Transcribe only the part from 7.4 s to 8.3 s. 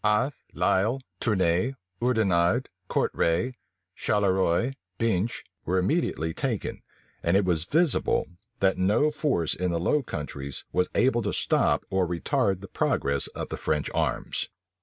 was visible,